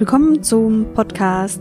[0.00, 1.60] Willkommen zum Podcast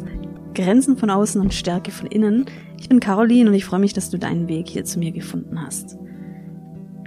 [0.54, 2.46] Grenzen von außen und Stärke von innen.
[2.80, 5.62] Ich bin Caroline und ich freue mich, dass du deinen Weg hier zu mir gefunden
[5.62, 5.98] hast.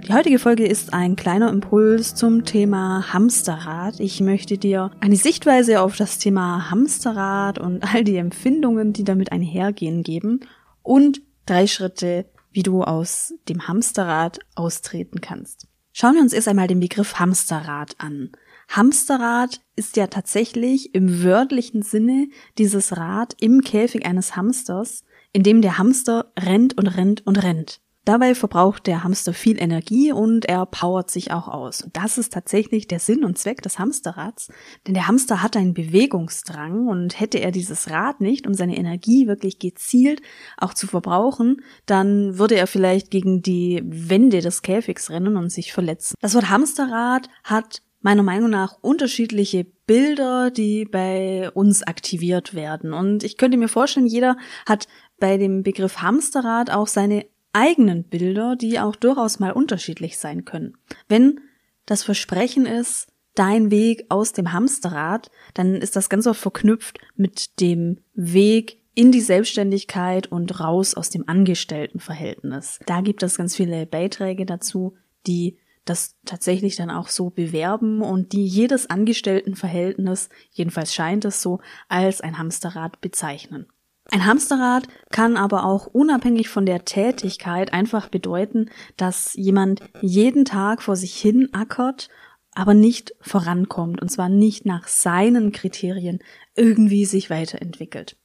[0.07, 3.99] Die heutige Folge ist ein kleiner Impuls zum Thema Hamsterrad.
[3.99, 9.31] Ich möchte dir eine Sichtweise auf das Thema Hamsterrad und all die Empfindungen, die damit
[9.31, 10.41] einhergehen, geben
[10.83, 15.67] und drei Schritte, wie du aus dem Hamsterrad austreten kannst.
[15.91, 18.31] Schauen wir uns erst einmal den Begriff Hamsterrad an.
[18.69, 22.27] Hamsterrad ist ja tatsächlich im wörtlichen Sinne
[22.57, 27.81] dieses Rad im Käfig eines Hamsters, in dem der Hamster rennt und rennt und rennt.
[28.05, 31.87] Dabei verbraucht der Hamster viel Energie und er powert sich auch aus.
[31.93, 34.49] Das ist tatsächlich der Sinn und Zweck des Hamsterrads,
[34.85, 39.27] denn der Hamster hat einen Bewegungsdrang und hätte er dieses Rad nicht, um seine Energie
[39.27, 40.21] wirklich gezielt
[40.57, 45.71] auch zu verbrauchen, dann würde er vielleicht gegen die Wände des Käfigs rennen und sich
[45.71, 46.15] verletzen.
[46.19, 52.93] Das Wort Hamsterrad hat meiner Meinung nach unterschiedliche Bilder, die bei uns aktiviert werden.
[52.93, 54.35] Und ich könnte mir vorstellen, jeder
[54.67, 54.87] hat
[55.23, 60.75] bei dem Begriff Hamsterrad auch seine eigenen Bilder, die auch durchaus mal unterschiedlich sein können.
[61.07, 61.39] Wenn
[61.85, 67.61] das Versprechen ist, dein Weg aus dem Hamsterrad, dann ist das ganz oft verknüpft mit
[67.61, 72.81] dem Weg in die Selbstständigkeit und raus aus dem Angestelltenverhältnis.
[72.85, 78.33] Da gibt es ganz viele Beiträge dazu, die das tatsächlich dann auch so bewerben und
[78.33, 83.67] die jedes Angestelltenverhältnis, jedenfalls scheint es so, als ein Hamsterrad bezeichnen.
[84.13, 90.83] Ein Hamsterrad kann aber auch unabhängig von der Tätigkeit einfach bedeuten, dass jemand jeden Tag
[90.83, 92.09] vor sich hin ackert,
[92.53, 96.19] aber nicht vorankommt und zwar nicht nach seinen Kriterien
[96.55, 98.15] irgendwie sich weiterentwickelt.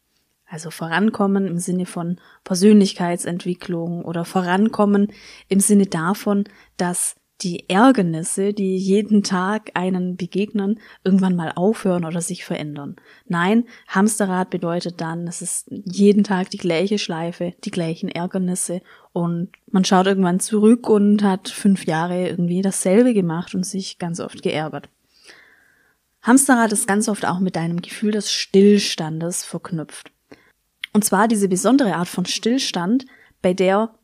[0.44, 5.10] Also vorankommen im Sinne von Persönlichkeitsentwicklung oder vorankommen
[5.48, 6.44] im Sinne davon,
[6.76, 12.96] dass die Ärgernisse, die jeden Tag einen begegnen, irgendwann mal aufhören oder sich verändern.
[13.26, 18.82] Nein, Hamsterrad bedeutet dann, es ist jeden Tag die gleiche Schleife, die gleichen Ärgernisse
[19.12, 24.18] und man schaut irgendwann zurück und hat fünf Jahre irgendwie dasselbe gemacht und sich ganz
[24.18, 24.88] oft geärgert.
[26.22, 30.10] Hamsterrad ist ganz oft auch mit einem Gefühl des Stillstandes verknüpft.
[30.92, 33.06] Und zwar diese besondere Art von Stillstand,
[33.40, 33.94] bei der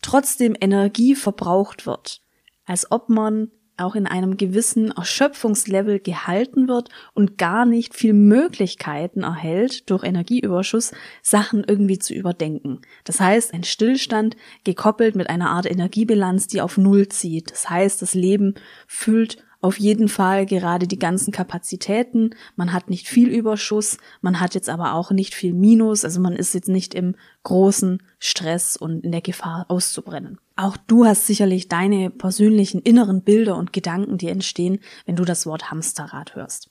[0.00, 2.22] trotzdem Energie verbraucht wird
[2.68, 9.22] als ob man auch in einem gewissen Erschöpfungslevel gehalten wird und gar nicht viel Möglichkeiten
[9.22, 10.92] erhält, durch Energieüberschuss
[11.22, 12.80] Sachen irgendwie zu überdenken.
[13.04, 17.50] Das heißt, ein Stillstand gekoppelt mit einer Art Energiebilanz, die auf Null zieht.
[17.52, 18.54] Das heißt, das Leben
[18.86, 22.30] füllt auf jeden Fall gerade die ganzen Kapazitäten.
[22.54, 26.34] Man hat nicht viel Überschuss, man hat jetzt aber auch nicht viel Minus, also man
[26.34, 30.38] ist jetzt nicht im großen Stress und in der Gefahr auszubrennen.
[30.54, 35.44] Auch du hast sicherlich deine persönlichen inneren Bilder und Gedanken, die entstehen, wenn du das
[35.46, 36.70] Wort Hamsterrad hörst.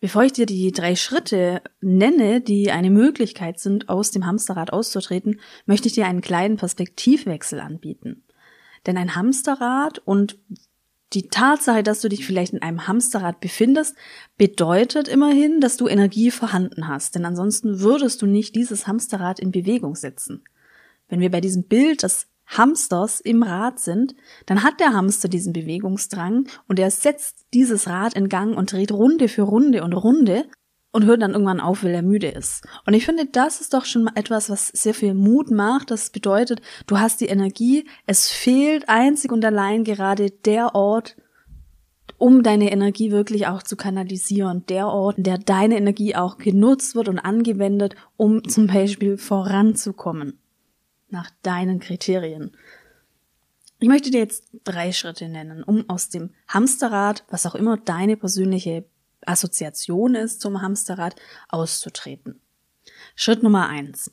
[0.00, 5.40] Bevor ich dir die drei Schritte nenne, die eine Möglichkeit sind, aus dem Hamsterrad auszutreten,
[5.64, 8.22] möchte ich dir einen kleinen Perspektivwechsel anbieten.
[8.86, 10.38] Denn ein Hamsterrad und
[11.12, 13.96] die Tatsache, dass du dich vielleicht in einem Hamsterrad befindest,
[14.36, 19.52] bedeutet immerhin, dass du Energie vorhanden hast, denn ansonsten würdest du nicht dieses Hamsterrad in
[19.52, 20.44] Bewegung setzen.
[21.08, 24.14] Wenn wir bei diesem Bild des Hamsters im Rad sind,
[24.46, 28.92] dann hat der Hamster diesen Bewegungsdrang und er setzt dieses Rad in Gang und dreht
[28.92, 30.46] Runde für Runde und Runde
[30.96, 32.66] und hört dann irgendwann auf, weil er müde ist.
[32.86, 35.90] Und ich finde, das ist doch schon etwas, was sehr viel Mut macht.
[35.90, 41.14] Das bedeutet, du hast die Energie, es fehlt einzig und allein gerade der Ort,
[42.16, 44.64] um deine Energie wirklich auch zu kanalisieren.
[44.70, 50.38] Der Ort, der deine Energie auch genutzt wird und angewendet, um zum Beispiel voranzukommen.
[51.10, 52.52] Nach deinen Kriterien.
[53.80, 58.16] Ich möchte dir jetzt drei Schritte nennen, um aus dem Hamsterrad, was auch immer deine
[58.16, 58.86] persönliche
[59.26, 61.16] Assoziation ist zum Hamsterrad,
[61.48, 62.40] auszutreten.
[63.14, 64.10] Schritt Nummer eins.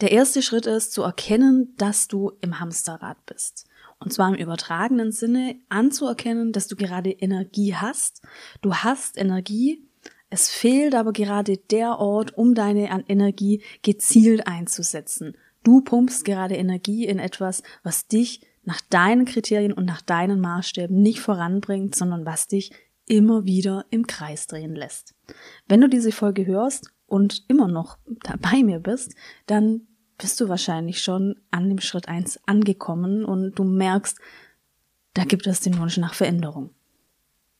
[0.00, 3.66] Der erste Schritt ist zu erkennen, dass du im Hamsterrad bist.
[4.00, 8.22] Und zwar im übertragenen Sinne anzuerkennen, dass du gerade Energie hast.
[8.60, 9.86] Du hast Energie.
[10.28, 15.36] Es fehlt aber gerade der Ort, um deine Energie gezielt einzusetzen.
[15.62, 21.00] Du pumpst gerade Energie in etwas, was dich nach deinen Kriterien und nach deinen Maßstäben
[21.00, 22.72] nicht voranbringt, sondern was dich
[23.06, 25.14] immer wieder im Kreis drehen lässt.
[25.66, 27.98] Wenn du diese Folge hörst und immer noch
[28.40, 29.14] bei mir bist,
[29.46, 29.86] dann
[30.18, 34.18] bist du wahrscheinlich schon an dem Schritt eins angekommen und du merkst,
[35.14, 36.70] da gibt es den Wunsch nach Veränderung.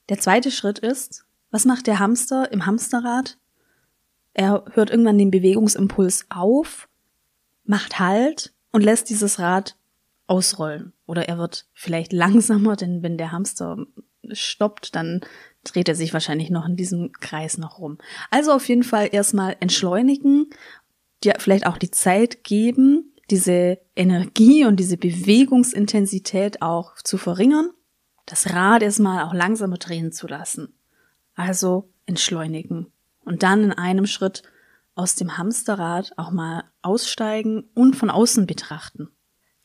[0.08, 3.38] Der zweite Schritt ist, was macht der Hamster im Hamsterrad?
[4.32, 6.88] Er hört irgendwann den Bewegungsimpuls auf,
[7.64, 9.76] macht Halt und lässt dieses Rad
[10.26, 10.92] ausrollen.
[11.06, 13.86] Oder er wird vielleicht langsamer, denn wenn der Hamster
[14.30, 15.20] stoppt, dann
[15.64, 17.98] dreht er sich wahrscheinlich noch in diesem Kreis noch rum.
[18.30, 20.50] Also auf jeden Fall erstmal entschleunigen,
[21.24, 27.70] dir vielleicht auch die Zeit geben, diese Energie und diese Bewegungsintensität auch zu verringern,
[28.26, 30.74] das Rad erstmal auch langsamer drehen zu lassen.
[31.34, 32.92] Also entschleunigen
[33.24, 34.42] und dann in einem Schritt
[34.94, 39.08] aus dem Hamsterrad auch mal aussteigen und von außen betrachten.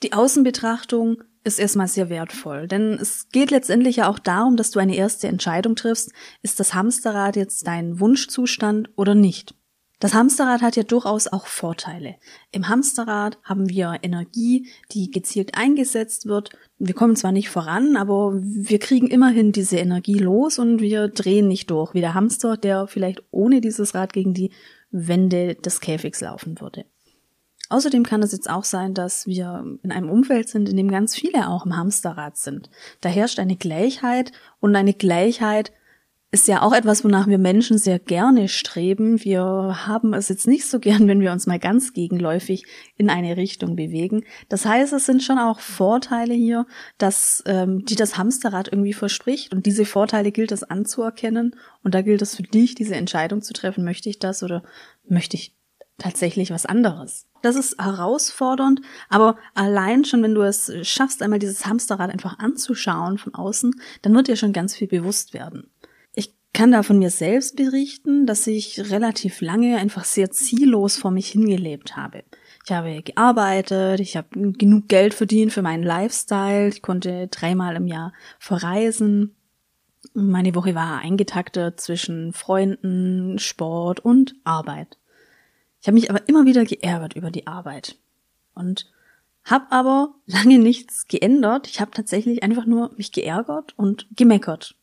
[0.04, 4.80] Die Außenbetrachtung ist erstmal sehr wertvoll, denn es geht letztendlich ja auch darum, dass du
[4.80, 6.12] eine erste Entscheidung triffst,
[6.42, 9.56] ist das Hamsterrad jetzt dein Wunschzustand oder nicht.
[10.00, 12.18] Das Hamsterrad hat ja durchaus auch Vorteile.
[12.52, 16.52] Im Hamsterrad haben wir Energie, die gezielt eingesetzt wird.
[16.78, 21.48] Wir kommen zwar nicht voran, aber wir kriegen immerhin diese Energie los und wir drehen
[21.48, 24.52] nicht durch, wie der Hamster, der vielleicht ohne dieses Rad gegen die
[24.92, 26.86] Wände des Käfigs laufen würde.
[27.70, 31.16] Außerdem kann es jetzt auch sein, dass wir in einem Umfeld sind, in dem ganz
[31.16, 32.70] viele auch im Hamsterrad sind.
[33.02, 35.72] Da herrscht eine Gleichheit und eine Gleichheit
[36.30, 39.24] ist ja auch etwas, wonach wir Menschen sehr gerne streben.
[39.24, 39.44] Wir
[39.88, 42.66] haben es jetzt nicht so gern, wenn wir uns mal ganz gegenläufig
[42.98, 44.26] in eine Richtung bewegen.
[44.50, 46.66] Das heißt, es sind schon auch Vorteile hier,
[46.98, 49.54] dass ähm, die das Hamsterrad irgendwie verspricht.
[49.54, 51.56] Und diese Vorteile gilt es anzuerkennen.
[51.82, 54.64] Und da gilt es für dich, diese Entscheidung zu treffen, möchte ich das oder
[55.08, 55.57] möchte ich
[55.98, 57.28] tatsächlich was anderes.
[57.42, 63.18] Das ist herausfordernd, aber allein schon, wenn du es schaffst, einmal dieses Hamsterrad einfach anzuschauen
[63.18, 65.70] von außen, dann wird dir schon ganz viel bewusst werden.
[66.14, 71.12] Ich kann da von mir selbst berichten, dass ich relativ lange einfach sehr ziellos vor
[71.12, 72.24] mich hingelebt habe.
[72.66, 77.88] Ich habe gearbeitet, ich habe genug Geld verdient für meinen Lifestyle, ich konnte dreimal im
[77.88, 79.36] Jahr verreisen.
[80.14, 84.98] Meine Woche war eingetaktet zwischen Freunden, Sport und Arbeit.
[85.82, 87.98] Ich habe mich aber immer wieder geärgert über die Arbeit
[88.54, 88.90] und
[89.44, 91.68] habe aber lange nichts geändert.
[91.68, 94.76] Ich habe tatsächlich einfach nur mich geärgert und gemeckert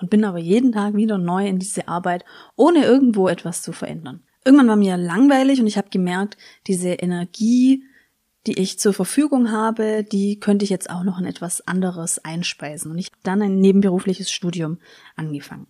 [0.00, 4.22] und bin aber jeden Tag wieder neu in diese Arbeit, ohne irgendwo etwas zu verändern.
[4.44, 7.82] Irgendwann war mir langweilig und ich habe gemerkt, diese Energie,
[8.46, 12.92] die ich zur Verfügung habe, die könnte ich jetzt auch noch in etwas anderes einspeisen.
[12.92, 14.78] Und ich habe dann ein nebenberufliches Studium
[15.16, 15.66] angefangen.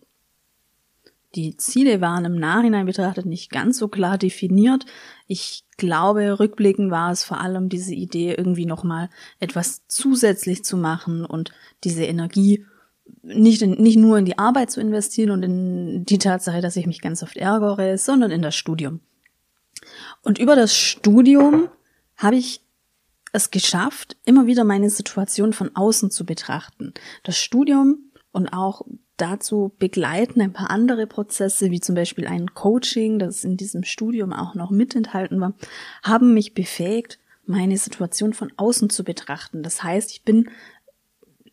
[1.37, 4.87] Die Ziele waren im Nachhinein betrachtet nicht ganz so klar definiert.
[5.27, 11.27] Ich glaube, rückblickend war es vor allem diese Idee, irgendwie nochmal etwas zusätzlich zu machen
[11.27, 11.53] und
[11.85, 12.65] diese Energie
[13.23, 16.87] nicht, in, nicht nur in die Arbeit zu investieren und in die Tatsache, dass ich
[16.87, 19.01] mich ganz oft ärgere, sondern in das Studium.
[20.23, 21.69] Und über das Studium
[22.17, 22.63] habe ich
[23.33, 26.95] es geschafft, immer wieder meine Situation von außen zu betrachten.
[27.25, 28.83] Das Studium und auch
[29.17, 34.33] dazu begleiten ein paar andere Prozesse, wie zum Beispiel ein Coaching, das in diesem Studium
[34.33, 35.55] auch noch mit enthalten war,
[36.03, 39.63] haben mich befähigt, meine Situation von außen zu betrachten.
[39.63, 40.51] Das heißt, ich bin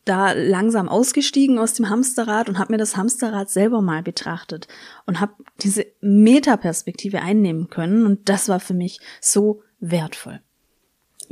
[0.06, 4.68] da langsam ausgestiegen aus dem Hamsterrad und habe mir das Hamsterrad selber mal betrachtet
[5.06, 10.42] und habe diese Metaperspektive einnehmen können und das war für mich so wertvoll.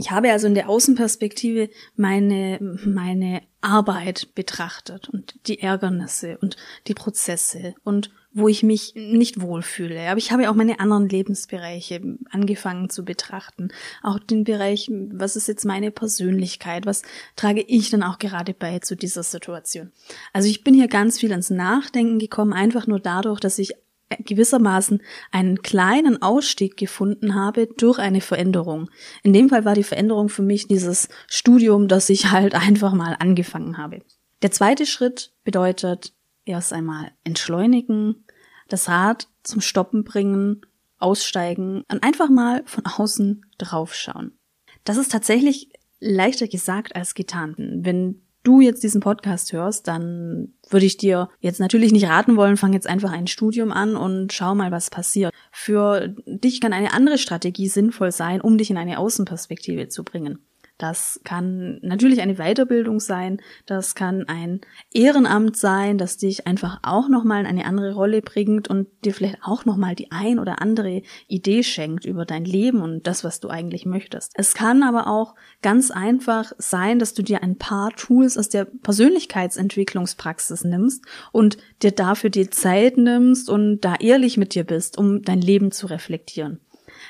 [0.01, 6.95] Ich habe also in der Außenperspektive meine, meine Arbeit betrachtet und die Ärgernisse und die
[6.95, 10.09] Prozesse und wo ich mich nicht wohlfühle.
[10.09, 13.69] Aber ich habe auch meine anderen Lebensbereiche angefangen zu betrachten.
[14.01, 16.87] Auch den Bereich, was ist jetzt meine Persönlichkeit?
[16.87, 17.03] Was
[17.35, 19.91] trage ich dann auch gerade bei zu dieser Situation?
[20.33, 23.75] Also ich bin hier ganz viel ins Nachdenken gekommen, einfach nur dadurch, dass ich
[24.19, 25.01] gewissermaßen
[25.31, 28.89] einen kleinen Ausstieg gefunden habe durch eine Veränderung.
[29.23, 33.15] In dem Fall war die Veränderung für mich dieses Studium, das ich halt einfach mal
[33.19, 33.99] angefangen habe.
[34.41, 36.13] Der zweite Schritt bedeutet
[36.45, 38.25] erst einmal entschleunigen,
[38.67, 40.61] das Rad zum Stoppen bringen,
[40.97, 44.37] aussteigen und einfach mal von außen draufschauen.
[44.83, 47.55] Das ist tatsächlich leichter gesagt als getan.
[47.57, 52.57] Wenn du jetzt diesen Podcast hörst, dann würde ich dir jetzt natürlich nicht raten wollen,
[52.57, 55.33] fang jetzt einfach ein Studium an und schau mal, was passiert.
[55.51, 60.39] Für dich kann eine andere Strategie sinnvoll sein, um dich in eine Außenperspektive zu bringen.
[60.81, 64.61] Das kann natürlich eine Weiterbildung sein, das kann ein
[64.91, 69.43] Ehrenamt sein, das dich einfach auch nochmal in eine andere Rolle bringt und dir vielleicht
[69.43, 73.49] auch nochmal die ein oder andere Idee schenkt über dein Leben und das, was du
[73.49, 74.31] eigentlich möchtest.
[74.33, 78.65] Es kann aber auch ganz einfach sein, dass du dir ein paar Tools aus der
[78.65, 85.21] Persönlichkeitsentwicklungspraxis nimmst und dir dafür die Zeit nimmst und da ehrlich mit dir bist, um
[85.21, 86.59] dein Leben zu reflektieren.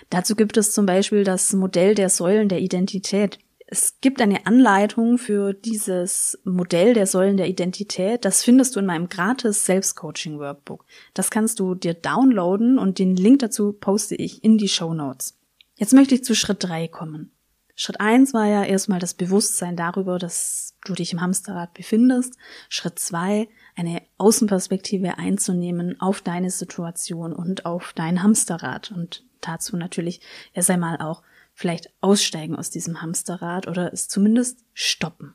[0.10, 3.40] Dazu gibt es zum Beispiel das Modell der Säulen der Identität.
[3.74, 8.25] Es gibt eine Anleitung für dieses Modell der Säulen der Identität.
[8.25, 10.86] Das findest du in meinem gratis Selbstcoaching Workbook.
[11.13, 15.40] Das kannst du dir downloaden und den Link dazu poste ich in die Show Notes.
[15.78, 17.32] Jetzt möchte ich zu Schritt drei kommen.
[17.74, 22.36] Schritt eins war ja erstmal das Bewusstsein darüber, dass du dich im Hamsterrad befindest.
[22.68, 23.48] Schritt zwei,
[23.78, 30.20] eine Außenperspektive einzunehmen auf deine Situation und auf dein Hamsterrad und dazu natürlich
[30.54, 35.34] erst einmal auch vielleicht aussteigen aus diesem Hamsterrad oder es zumindest stoppen.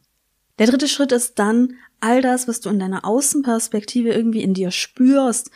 [0.59, 4.71] Der dritte Schritt ist dann all das, was du in deiner Außenperspektive irgendwie in dir
[4.71, 5.51] spürst,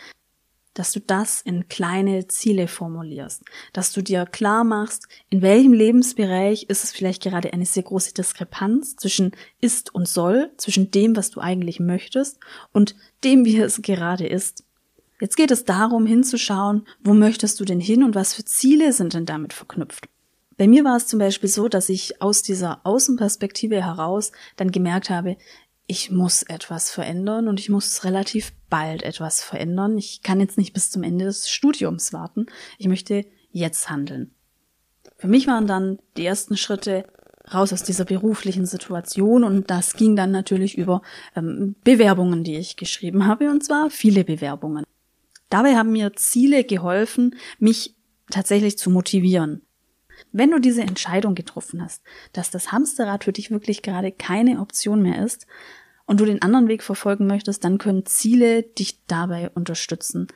[0.74, 6.64] dass du das in kleine Ziele formulierst, dass du dir klar machst, in welchem Lebensbereich
[6.64, 11.30] ist es vielleicht gerade eine sehr große Diskrepanz zwischen ist und soll, zwischen dem, was
[11.30, 12.38] du eigentlich möchtest
[12.72, 14.64] und dem, wie es gerade ist.
[15.20, 19.12] Jetzt geht es darum, hinzuschauen, wo möchtest du denn hin und was für Ziele sind
[19.12, 20.08] denn damit verknüpft.
[20.60, 25.08] Bei mir war es zum Beispiel so, dass ich aus dieser Außenperspektive heraus dann gemerkt
[25.08, 25.38] habe,
[25.86, 29.96] ich muss etwas verändern und ich muss relativ bald etwas verändern.
[29.96, 32.44] Ich kann jetzt nicht bis zum Ende des Studiums warten.
[32.76, 34.34] Ich möchte jetzt handeln.
[35.16, 37.06] Für mich waren dann die ersten Schritte
[37.54, 41.00] raus aus dieser beruflichen Situation und das ging dann natürlich über
[41.36, 44.84] ähm, Bewerbungen, die ich geschrieben habe und zwar viele Bewerbungen.
[45.48, 47.96] Dabei haben mir Ziele geholfen, mich
[48.28, 49.62] tatsächlich zu motivieren.
[50.32, 55.02] Wenn du diese Entscheidung getroffen hast, dass das Hamsterrad für dich wirklich gerade keine Option
[55.02, 55.46] mehr ist,
[56.10, 60.26] und du den anderen Weg verfolgen möchtest, dann können Ziele dich dabei unterstützen,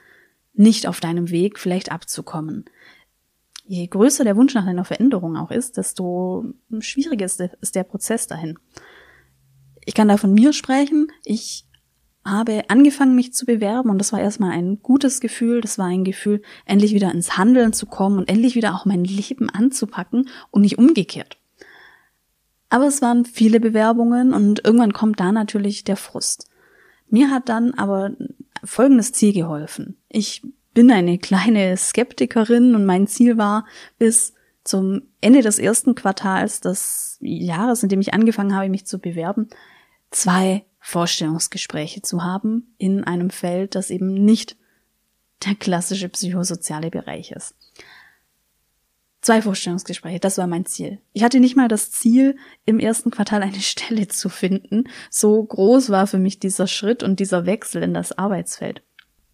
[0.52, 2.66] nicht auf deinem Weg vielleicht abzukommen.
[3.66, 6.44] Je größer der Wunsch nach einer Veränderung auch ist, desto
[6.78, 8.56] schwieriger ist der Prozess dahin.
[9.84, 11.08] Ich kann da von mir sprechen.
[11.24, 11.66] Ich
[12.24, 15.60] habe angefangen, mich zu bewerben und das war erstmal ein gutes Gefühl.
[15.60, 19.04] Das war ein Gefühl, endlich wieder ins Handeln zu kommen und endlich wieder auch mein
[19.04, 21.38] Leben anzupacken und nicht umgekehrt.
[22.70, 26.48] Aber es waren viele Bewerbungen und irgendwann kommt da natürlich der Frust.
[27.08, 28.12] Mir hat dann aber
[28.64, 29.96] folgendes Ziel geholfen.
[30.08, 33.66] Ich bin eine kleine Skeptikerin und mein Ziel war,
[33.98, 38.98] bis zum Ende des ersten Quartals des Jahres, in dem ich angefangen habe, mich zu
[38.98, 39.48] bewerben,
[40.10, 44.54] zwei Vorstellungsgespräche zu haben in einem Feld, das eben nicht
[45.46, 47.54] der klassische psychosoziale Bereich ist.
[49.22, 51.00] Zwei Vorstellungsgespräche, das war mein Ziel.
[51.14, 52.36] Ich hatte nicht mal das Ziel,
[52.66, 54.84] im ersten Quartal eine Stelle zu finden.
[55.08, 58.82] So groß war für mich dieser Schritt und dieser Wechsel in das Arbeitsfeld.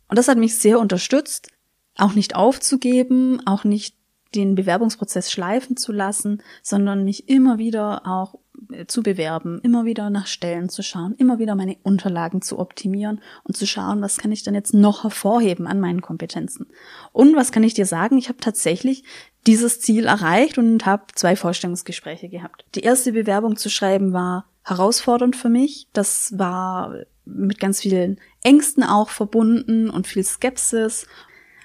[0.07, 1.50] Und das hat mich sehr unterstützt,
[1.97, 3.97] auch nicht aufzugeben, auch nicht
[4.37, 8.38] den Bewerbungsprozess schleifen zu lassen, sondern mich immer wieder auch
[8.87, 13.57] zu bewerben, immer wieder nach Stellen zu schauen, immer wieder meine Unterlagen zu optimieren und
[13.57, 16.67] zu schauen, was kann ich dann jetzt noch hervorheben an meinen Kompetenzen.
[17.12, 18.19] Und was kann ich dir sagen?
[18.19, 19.05] Ich habe tatsächlich
[19.47, 22.64] dieses Ziel erreicht und habe zwei Vorstellungsgespräche gehabt.
[22.75, 25.88] Die erste Bewerbung zu schreiben war herausfordernd für mich.
[25.93, 31.07] Das war mit ganz vielen Ängsten auch verbunden und viel Skepsis.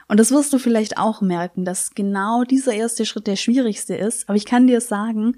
[0.08, 4.30] Und das wirst du vielleicht auch merken, dass genau dieser erste Schritt der schwierigste ist.
[4.30, 5.38] Aber ich kann dir sagen,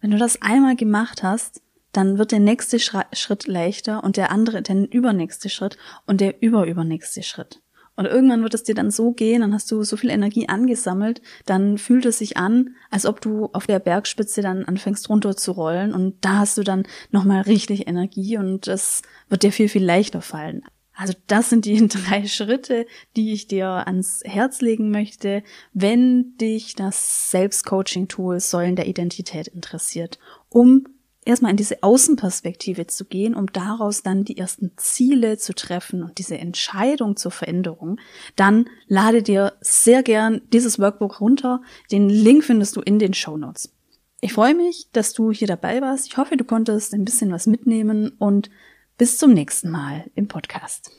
[0.00, 1.62] wenn du das einmal gemacht hast,
[1.92, 7.22] dann wird der nächste Schritt leichter und der andere, der übernächste Schritt und der überübernächste
[7.22, 7.60] Schritt.
[7.96, 11.20] Und irgendwann wird es dir dann so gehen, dann hast du so viel Energie angesammelt,
[11.46, 16.14] dann fühlt es sich an, als ob du auf der Bergspitze dann anfängst runterzurollen und
[16.20, 20.62] da hast du dann nochmal richtig Energie und es wird dir viel, viel leichter fallen.
[20.98, 22.84] Also das sind die drei Schritte,
[23.16, 30.18] die ich dir ans Herz legen möchte, wenn dich das Selbstcoaching-Tool Säulen der Identität interessiert,
[30.48, 30.88] um
[31.24, 36.18] erstmal in diese Außenperspektive zu gehen, um daraus dann die ersten Ziele zu treffen und
[36.18, 38.00] diese Entscheidung zur Veränderung,
[38.34, 41.62] dann lade dir sehr gern dieses Workbook runter.
[41.92, 43.72] Den Link findest du in den Show Notes.
[44.20, 46.08] Ich freue mich, dass du hier dabei warst.
[46.08, 48.50] Ich hoffe, du konntest ein bisschen was mitnehmen und
[48.98, 50.90] bis zum nächsten Mal im Podcast.